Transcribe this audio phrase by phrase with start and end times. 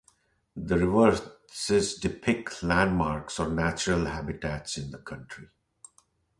[0.55, 5.49] The reverses depict landmarks or natural habitats in the country.